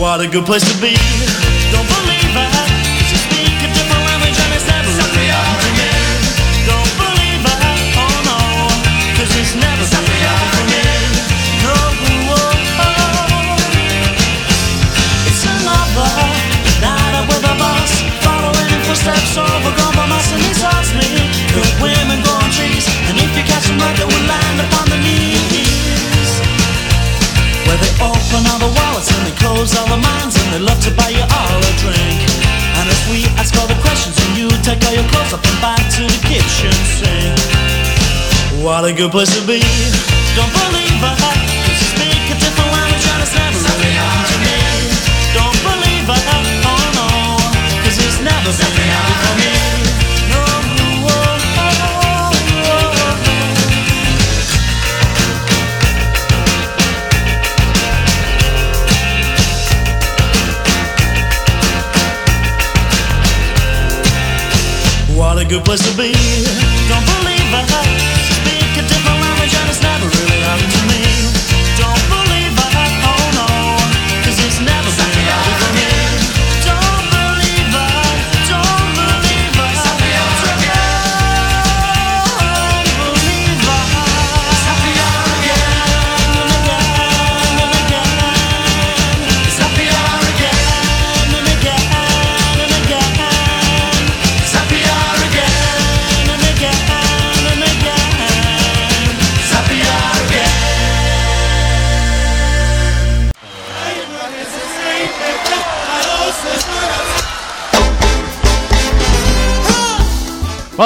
[0.00, 0.96] What a good place to be.
[1.72, 2.50] Don't believe it.
[2.56, 3.20] 'cause you
[3.68, 4.88] a different language and it's never.
[6.70, 7.44] Don't believe.
[8.00, 8.38] Oh no.
[9.14, 9.84] 'cause it's never.
[11.64, 11.76] No.
[15.28, 17.92] It's out with a boss.
[18.24, 19.36] Following in footsteps
[20.44, 21.10] he's lost me.
[21.84, 22.20] Women
[22.56, 22.86] trees.
[23.08, 26.30] And if you catch them they will land upon the knees.
[27.66, 27.92] Where they
[28.30, 31.10] open all the wallets and they close all the minds and they love to buy
[31.10, 32.20] you all a drink.
[32.78, 35.58] And if we ask all the questions and you take all your clothes off and
[35.60, 38.62] back to the kitchen sink.
[38.62, 39.60] What a good place to be.
[40.36, 41.18] Don't believe it.
[41.18, 42.19] 'cause you speak
[65.50, 65.90] que eu possa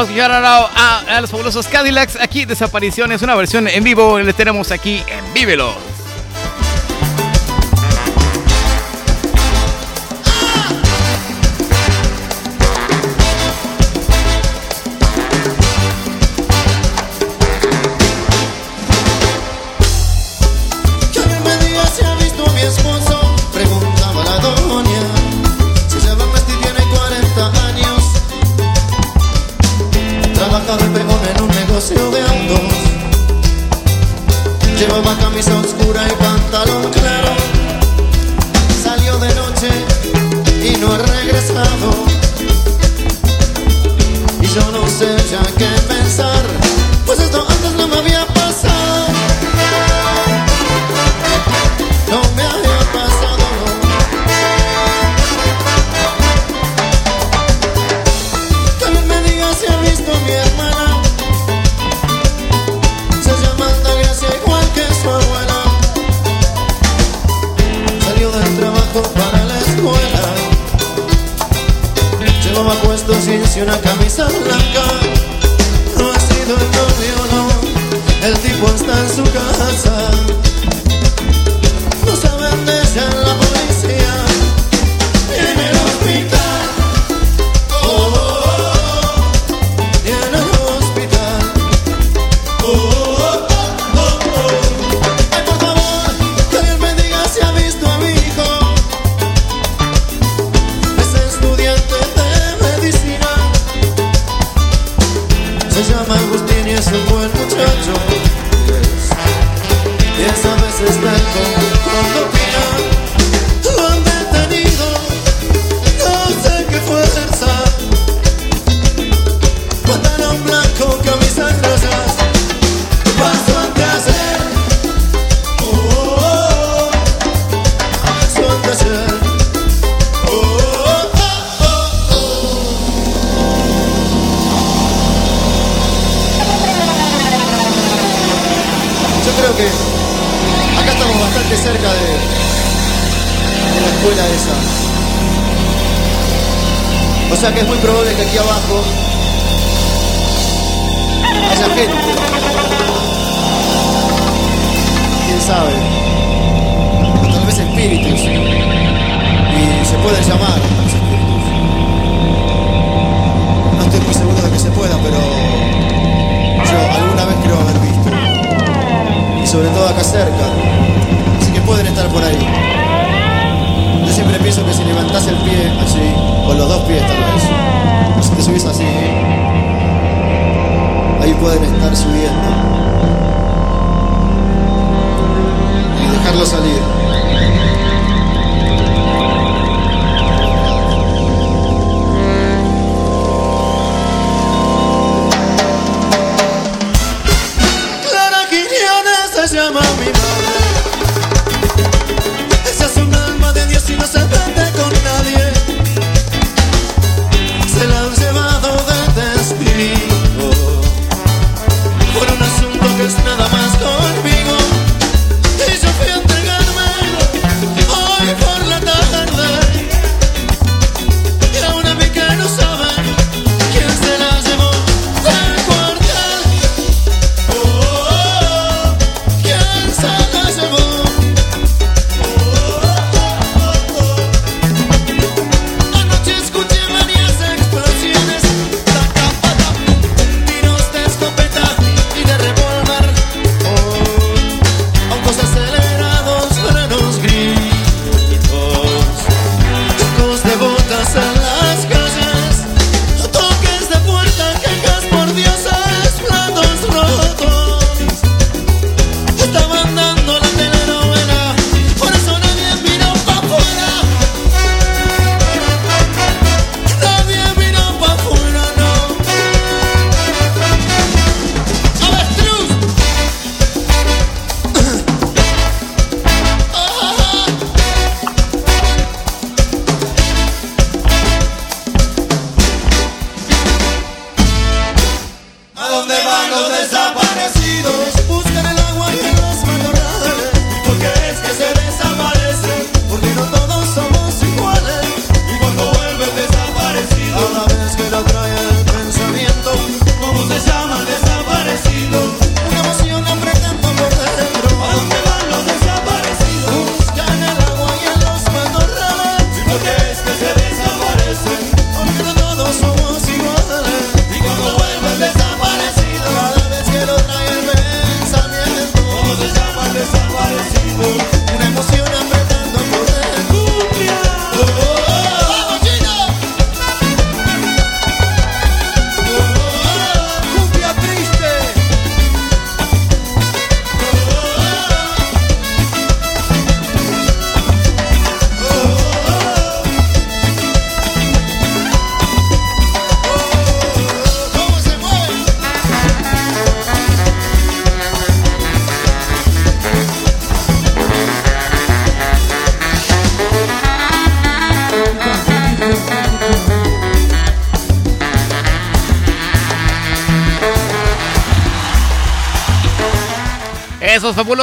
[0.04, 0.70] Escuchar ahora
[1.16, 2.18] a, los fabulosos Cadillacs.
[2.20, 4.18] Aquí Desapariciones, una versión en vivo.
[4.18, 5.93] Le tenemos aquí en Vívelos.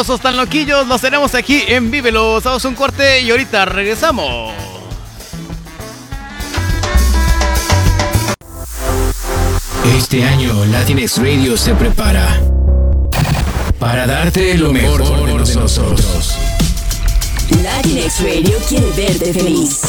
[0.01, 2.43] Fabulosos tan loquillos los tenemos aquí en Vívelos.
[2.43, 4.51] Damos un corte y ahorita regresamos.
[9.95, 12.41] Este año Latinx Radio se prepara
[13.77, 16.35] para darte lo mejor de nosotros.
[17.61, 19.81] Latinx Radio quiere verte feliz.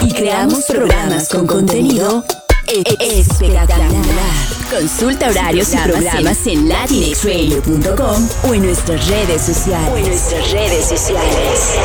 [0.00, 2.24] Y creamos programas con contenido
[2.66, 2.82] e-
[3.18, 4.41] espectacular.
[4.72, 9.92] Consulta horarios y programas en latinxradio.com o en nuestras redes sociales.
[9.92, 11.78] O en nuestras redes sociales.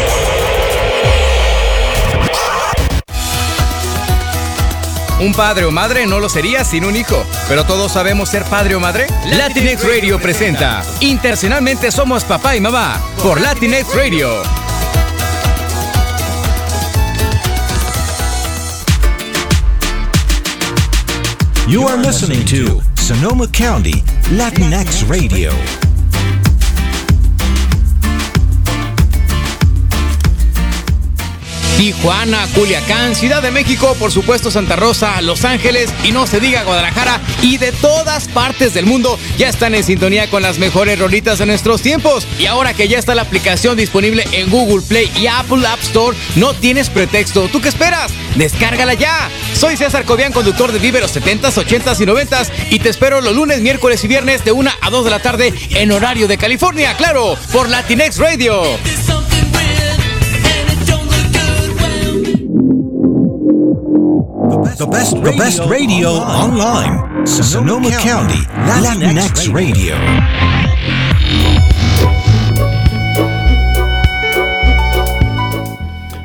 [5.19, 8.75] Un padre o madre no lo sería sin un hijo, pero todos sabemos ser padre
[8.75, 9.07] o madre.
[9.25, 14.56] Latinx Radio presenta Internacionalmente somos papá y mamá por Latinx Radio.
[21.67, 24.01] You are listening to Sonoma County
[24.31, 25.51] Latinx Radio.
[31.77, 36.63] Tijuana, Culiacán, Ciudad de México, por supuesto Santa Rosa, Los Ángeles y no se diga
[36.63, 41.37] Guadalajara y de todas partes del mundo ya están en sintonía con las mejores rolitas
[41.37, 42.27] de nuestros tiempos.
[42.39, 46.17] Y ahora que ya está la aplicación disponible en Google Play y Apple App Store,
[46.35, 47.47] no tienes pretexto.
[47.47, 48.11] ¿Tú qué esperas?
[48.35, 49.29] Descárgala ya.
[49.53, 53.35] Soy César Cobian, conductor de Vive los 70s, 80s y 90s y te espero los
[53.35, 56.97] lunes, miércoles y viernes de 1 a 2 de la tarde en horario de California,
[56.97, 58.63] claro, por Latinx Radio.
[64.47, 67.27] The best, the best radio online.
[67.27, 69.93] Sonoma County Latinx Radio.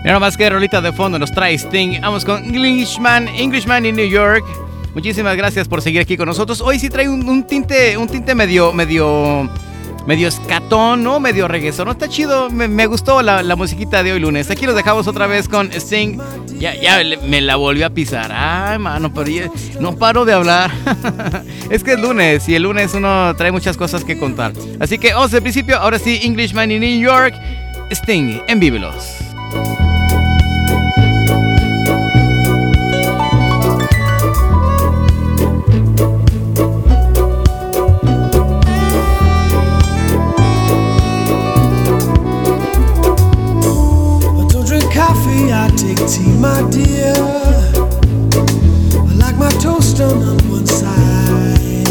[0.04, 2.00] Mira nomás que rolita de fondo nos trae Sting.
[2.00, 4.44] Vamos con Englishman, Englishman in New York.
[4.94, 6.60] Muchísimas gracias por seguir aquí con nosotros.
[6.60, 9.50] Hoy sí trae un, un tinte, un tinte medio, medio,
[10.06, 11.20] medio escatón, ¿no?
[11.20, 11.86] Medio reggaeton.
[11.86, 11.92] ¿no?
[11.92, 12.50] Está chido.
[12.50, 14.50] Me, gustó la, musiquita de hoy lunes.
[14.50, 16.18] Aquí los dejamos otra vez con Sting.
[16.58, 18.30] Ya, ya me la volvió a pisar.
[18.32, 19.50] Ay, mano, pero
[19.80, 20.70] no paro de hablar.
[21.70, 24.52] es que es lunes y el lunes uno trae muchas cosas que contar.
[24.80, 25.76] Así que vamos al principio.
[25.78, 27.34] Ahora sí, Englishman in New York.
[27.90, 29.31] Sting en Vívelos.
[46.42, 47.14] My dear.
[48.98, 51.86] I like my toast on one side.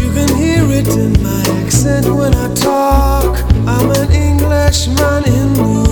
[0.00, 3.38] You can hear it in my accent when I talk.
[3.66, 5.87] I'm an Englishman in New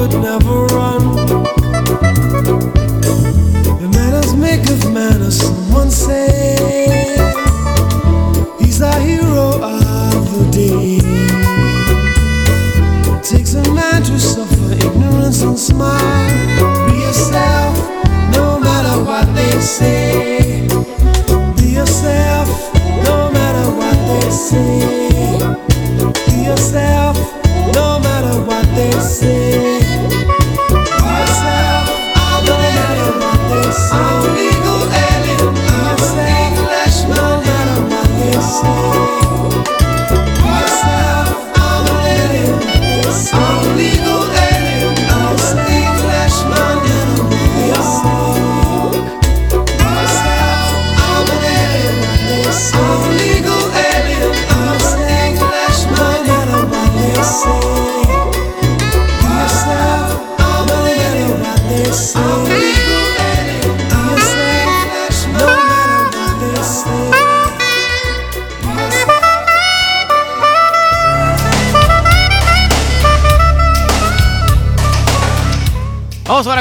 [0.00, 0.59] but never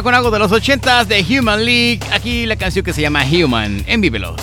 [0.03, 1.99] con algo de los ochentas de Human League.
[2.11, 4.35] Aquí la canción que se llama Human envívelos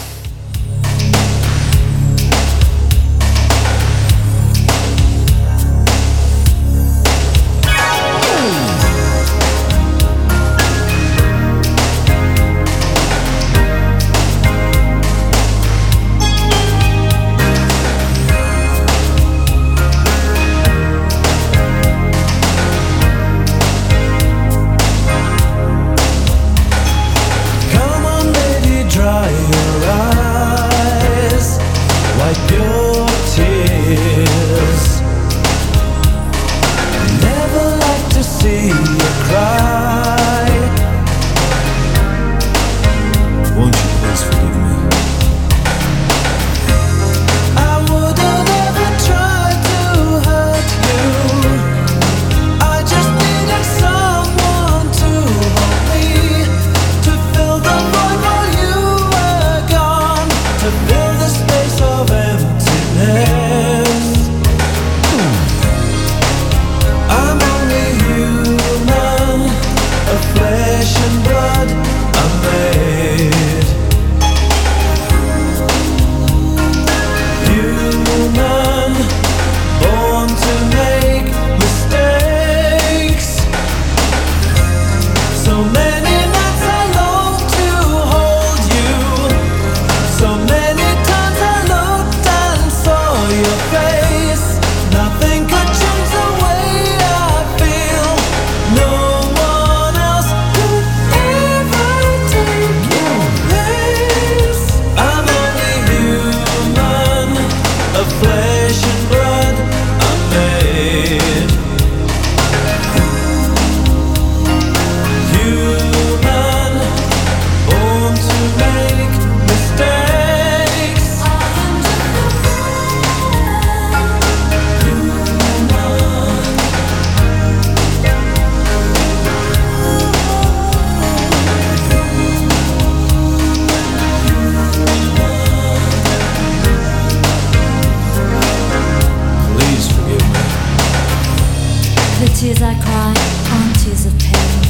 [142.19, 143.13] The tears I cry
[143.53, 144.63] aren't tears of pain.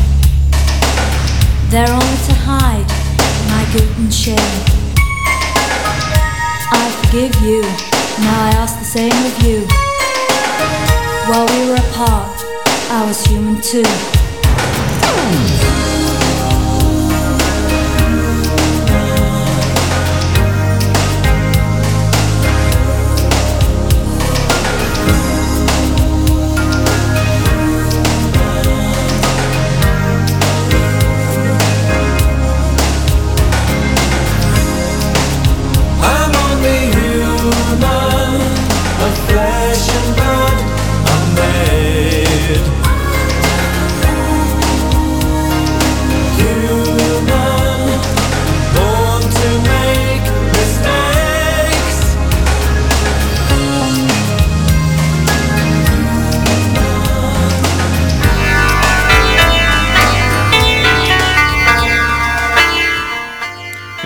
[1.71, 2.89] They're only to hide
[3.51, 4.37] my guilt and shame.
[6.73, 7.63] I forgive you,
[8.25, 9.65] now I ask the same of you.
[11.31, 12.37] While we were apart,
[12.91, 15.56] I was human too.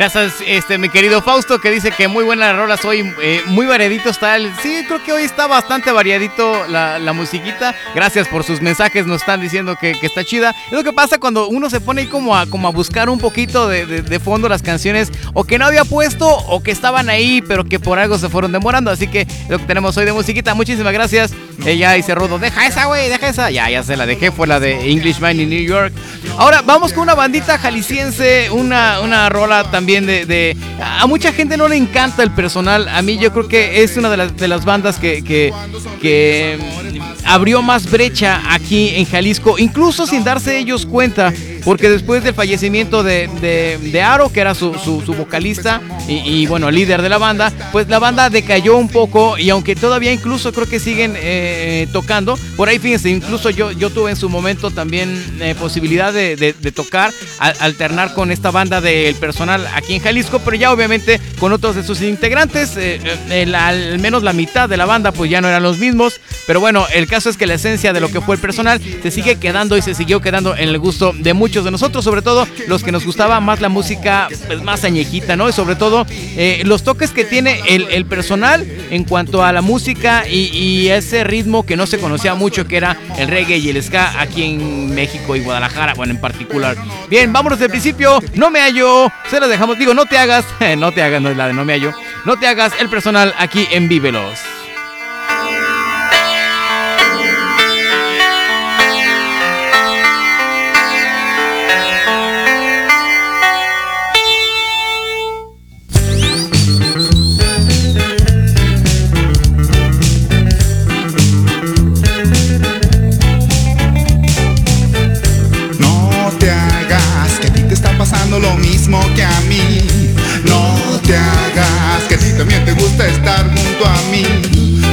[0.01, 4.09] Gracias, este, mi querido Fausto, que dice que muy buena rola soy, eh, muy variadito
[4.09, 4.51] está el...
[4.63, 7.75] Sí, creo que hoy está bastante variadito la, la musiquita.
[7.95, 10.55] Gracias por sus mensajes, nos están diciendo que, que está chida.
[10.69, 13.19] Es lo que pasa cuando uno se pone ahí como a, como a buscar un
[13.19, 17.43] poquito de, de- fondo las canciones, o que no había puesto, o que estaban ahí,
[17.47, 18.91] pero que por algo se fueron demorando.
[18.91, 20.55] Así que lo que tenemos hoy de musiquita.
[20.55, 21.33] Muchísimas gracias.
[21.67, 23.51] Ella dice Rodo, deja esa, güey, deja esa.
[23.51, 25.93] Ya, ya se la dejé, fue la de Englishman in New York.
[26.39, 31.69] Ahora vamos con una bandita jalisciense, una, una rola también de, A mucha gente no
[31.69, 32.89] le encanta el personal.
[32.89, 37.91] A mí yo creo que es una de las, bandas que, que, mm, abrió más
[37.91, 41.33] brecha aquí en Jalisco, incluso sin darse ellos cuenta.
[41.65, 46.71] Porque después del fallecimiento de, de, de Aro, que era su, su- vocalista y, bueno,
[46.71, 50.67] líder de la banda, pues la banda decayó un poco y aunque todavía incluso creo
[50.67, 55.23] que siguen eh, tocando, por ahí fíjense, incluso yo, yo tuve en su momento también
[55.41, 60.57] eh, posibilidad de, de- tocar, alternar con esta banda del personal aquí en Jalisco, pero
[60.57, 63.01] ya obviamente con otros de sus integrantes, eh,
[63.31, 66.61] eh, al menos la mitad de la banda pues ya no eran los mismos, pero
[66.61, 69.37] bueno, el caso es que la esencia de lo que fue el personal se sigue
[69.37, 72.83] quedando y se siguió quedando en el gusto de muchos de nosotros, sobre todo los
[72.83, 75.49] que nos gustaba más la música pues, más añejita, ¿no?
[75.49, 76.07] Y sobre todo
[76.37, 81.23] eh, los toques que tiene el, personal en cuanto a la música y, y ese
[81.23, 84.95] ritmo que no se conocía mucho, que era el reggae y el ska aquí en
[84.95, 86.77] México y Guadalajara, bueno, en particular.
[87.09, 90.47] Bien, vámonos del principio, no me hallo, se los dejamos, digo, no te hagas,
[90.79, 91.93] no te hagas, no es la de no me hallo,
[92.25, 94.60] no te hagas el personal aquí en Vívelos.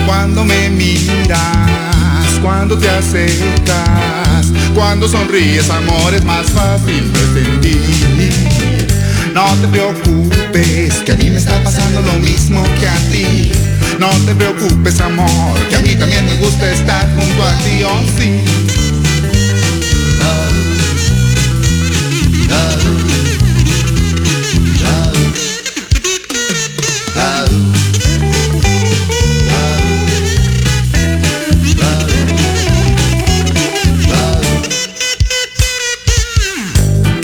[0.07, 8.87] Cuando me miras, cuando te acercas, cuando sonríes, amor, es más fácil de sentir.
[9.33, 13.51] No te preocupes, que a mí me está pasando lo mismo que a ti.
[13.99, 18.01] No te preocupes, amor, que a mí también me gusta estar junto a ti, oh
[18.17, 18.57] sí.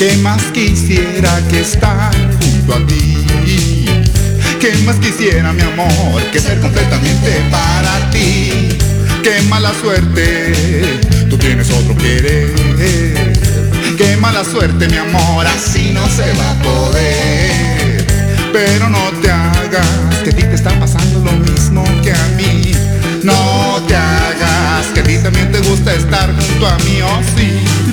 [0.05, 3.85] ¿Qué más quisiera que estar junto a ti?
[4.59, 8.67] ¿Qué más quisiera, mi amor, que ser completamente para ti?
[9.23, 10.99] Qué mala suerte,
[11.29, 12.51] tú tienes otro querer.
[13.97, 18.05] Qué mala suerte, mi amor, así no se va a poder.
[18.51, 22.73] Pero no te hagas, que a ti te está pasando lo mismo que a mí.
[23.23, 27.92] No te hagas, que a ti también te gusta estar junto a mí, oh sí.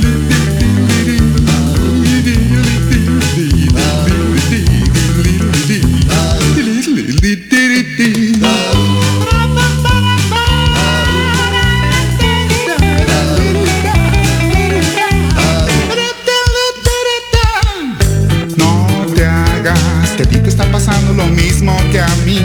[20.60, 22.44] Está pasando lo mismo que a mí.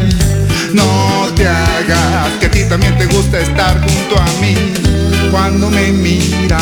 [0.74, 4.56] No te hagas que a ti también te gusta estar junto a mí.
[5.32, 6.62] Cuando me miras,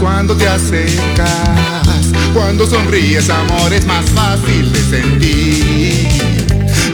[0.00, 1.30] cuando te acercas,
[2.34, 6.08] cuando sonríes, amor, es más fácil de sentir.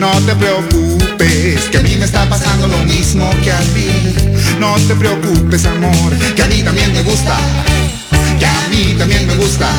[0.00, 3.88] No te preocupes, que a mí me está pasando lo mismo que a ti.
[4.60, 7.38] No te preocupes, amor, que a mí también me gusta.
[8.38, 9.70] Que a mí también me gusta.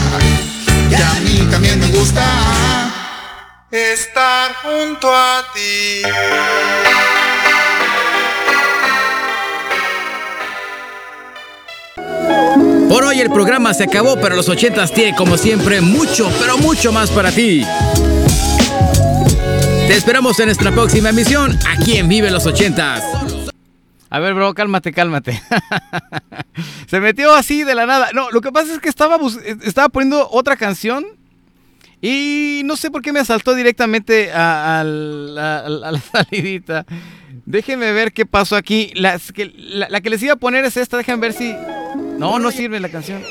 [0.89, 2.86] Que a mí también me gusta.
[3.77, 6.01] Estar junto a ti.
[12.89, 16.91] Por hoy el programa se acabó, pero los 80s tiene como siempre mucho, pero mucho
[16.91, 17.63] más para ti.
[19.87, 23.51] Te esperamos en nuestra próxima emisión aquí en Vive los 80s.
[24.09, 25.41] A ver, bro, cálmate, cálmate.
[26.89, 28.09] Se metió así de la nada.
[28.13, 31.05] No, lo que pasa es que estaba, bus- estaba poniendo otra canción
[32.01, 36.85] y no sé por qué me asaltó directamente a, la salidita.
[37.45, 38.91] Déjenme ver qué pasó aquí.
[38.95, 40.97] La, que les iba a poner es esta.
[40.97, 41.55] Déjenme ver si...
[42.17, 43.21] No, no sirve la canción.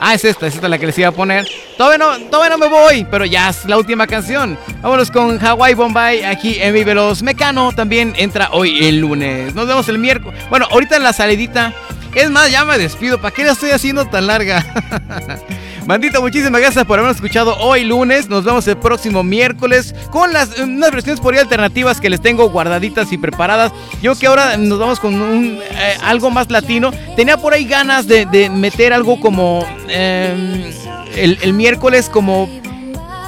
[0.00, 1.46] Ah, es esta, es esta la que les iba a poner.
[1.78, 4.58] Todavía no, todavía no me voy, pero ya es la última canción.
[4.82, 7.22] Vámonos con Hawaii Bombay aquí en Vivelos.
[7.22, 9.54] Mecano también entra hoy el lunes.
[9.54, 10.38] Nos vemos el miércoles.
[10.50, 11.72] Bueno, ahorita en la salidita
[12.14, 13.20] Es más, ya me despido.
[13.20, 14.64] ¿Para qué la estoy haciendo tan larga?
[15.86, 18.28] Bandita, muchísimas gracias por habernos escuchado hoy lunes.
[18.28, 22.48] Nos vemos el próximo miércoles con las unas versiones por ahí alternativas que les tengo
[22.48, 23.72] guardaditas y preparadas.
[24.00, 26.92] Yo que ahora nos vamos con un, eh, algo más latino.
[27.16, 30.72] Tenía por ahí ganas de, meter algo como eh,
[31.16, 32.48] el, el miércoles como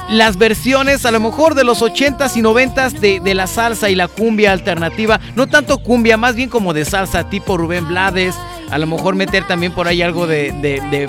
[0.09, 3.95] las versiones a lo mejor de los 80s y 90s de, de la salsa y
[3.95, 5.21] la cumbia alternativa.
[5.35, 8.35] No tanto cumbia, más bien como de salsa tipo Rubén Blades.
[8.71, 11.09] A lo mejor meter también por ahí algo de,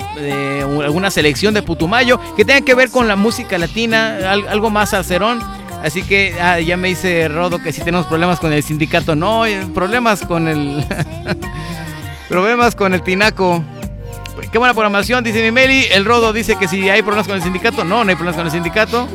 [0.84, 4.90] alguna selección de Putumayo que tenga que ver con la música latina, al- algo más
[4.90, 5.40] salserón.
[5.82, 9.14] Así que ah, ya me dice Rodo que si tenemos problemas con el sindicato.
[9.14, 10.84] No, eh, problemas con el...
[12.28, 13.62] problemas con el tinaco.
[14.52, 15.86] Qué buena programación, dice mi Meli.
[15.90, 17.84] El Rodo dice que si hay problemas con el sindicato.
[17.84, 19.08] No, no hay problemas con el sindicato.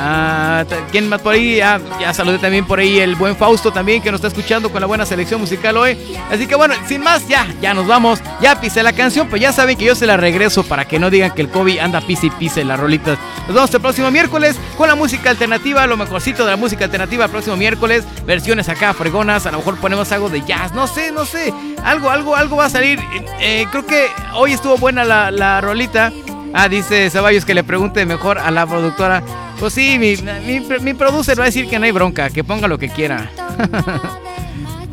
[0.00, 1.60] Ah, ¿Quién más por ahí?
[1.60, 4.80] Ah, ya saludé también por ahí el buen Fausto también que nos está escuchando con
[4.80, 5.98] la buena selección musical hoy.
[6.30, 8.20] Así que bueno, sin más, ya, ya nos vamos.
[8.40, 11.10] Ya pisé la canción, pues ya saben que yo se la regreso para que no
[11.10, 13.18] digan que el Kobe anda pise y pise las rolitas.
[13.46, 17.24] Nos vemos el próximo miércoles con la música alternativa, lo mejorcito de la música alternativa
[17.24, 18.04] el próximo miércoles.
[18.24, 21.52] Versiones acá fregonas, a lo mejor ponemos algo de jazz, no sé, no sé.
[21.82, 23.00] Algo, algo, algo va a salir.
[23.40, 26.12] Eh, creo que hoy estuvo buena la, la rolita.
[26.54, 29.22] Ah, dice Ceballos que le pregunte mejor a la productora.
[29.58, 30.14] Pues sí, mi,
[30.46, 33.30] mi, mi producer va a decir que no hay bronca, que ponga lo que quiera.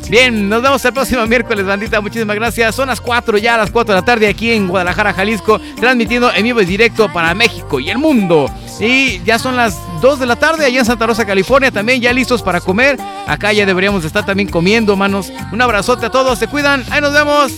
[0.09, 1.99] Bien, nos vemos el próximo miércoles, bandita.
[1.99, 2.75] Muchísimas gracias.
[2.75, 6.43] Son las 4 ya, las 4 de la tarde aquí en Guadalajara, Jalisco, transmitiendo en
[6.43, 8.49] vivo y directo para México y el mundo.
[8.79, 12.13] Y ya son las 2 de la tarde allá en Santa Rosa, California, también ya
[12.13, 12.99] listos para comer.
[13.25, 15.31] Acá ya deberíamos estar también comiendo, manos.
[15.51, 16.83] Un abrazote a todos, se cuidan.
[16.91, 17.53] Ahí nos vemos.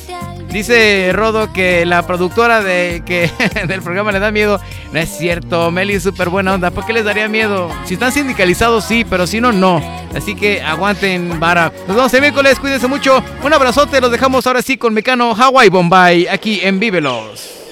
[0.50, 3.30] Dice Rodo que la productora de, que,
[3.68, 4.60] del programa le da miedo.
[4.92, 6.72] No es cierto, Meli es súper buena onda.
[6.72, 7.70] ¿Por qué les daría miedo?
[7.86, 9.82] Si están sindicalizados, sí, pero si no, no.
[10.16, 11.72] Así que aguanten, vara.
[11.88, 13.24] Nos vemos el miércoles, cuídense mucho.
[13.44, 17.67] Un abrazote, los dejamos ahora sí con Mecano Hawaii Bombay, aquí en Vívelos.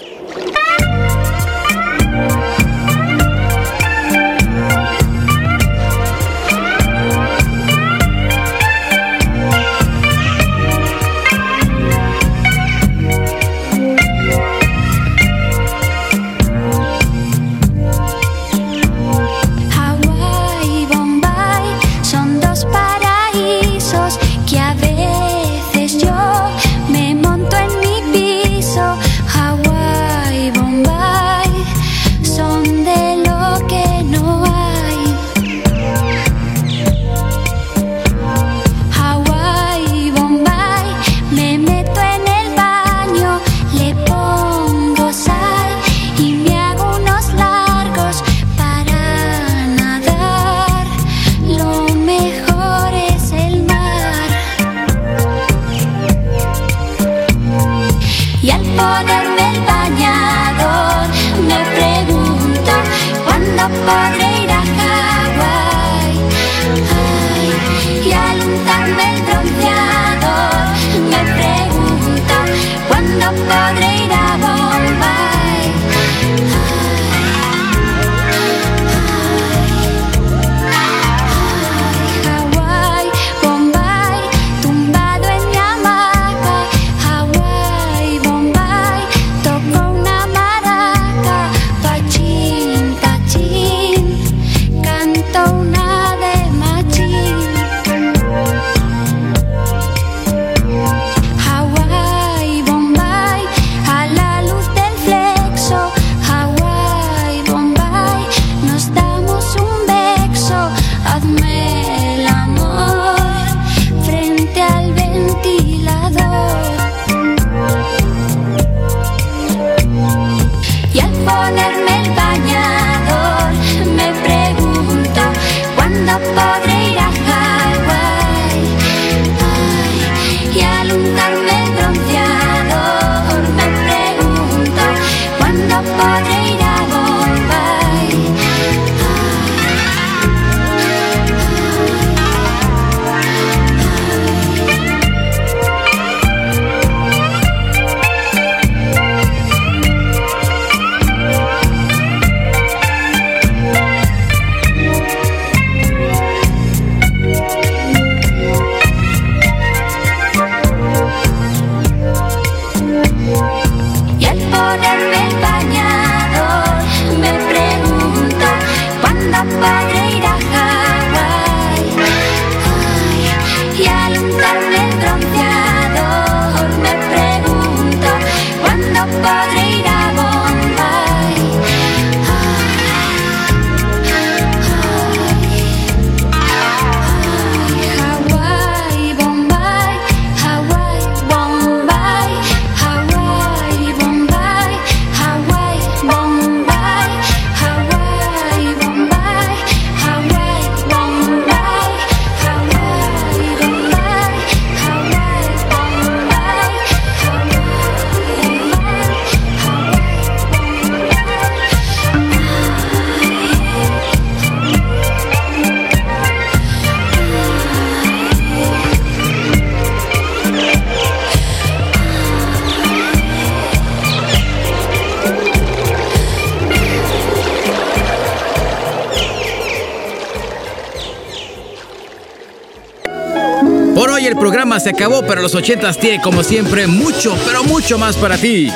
[234.27, 238.37] El programa se acabó, pero los 80s tiene como siempre mucho, pero mucho más para
[238.37, 238.71] ti.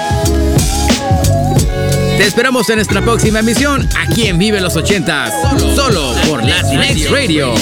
[2.18, 7.54] Te esperamos en nuestra próxima emisión aquí en Vive los 80s, solo por Latinx Radio.